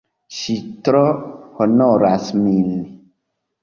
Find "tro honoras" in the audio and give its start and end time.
0.87-2.35